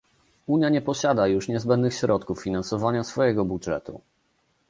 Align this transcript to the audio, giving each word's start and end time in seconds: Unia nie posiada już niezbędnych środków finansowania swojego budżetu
Unia 0.47 0.69
nie 0.69 0.81
posiada 0.81 1.27
już 1.27 1.47
niezbędnych 1.47 1.93
środków 1.93 2.43
finansowania 2.43 3.03
swojego 3.03 3.45
budżetu 3.45 4.01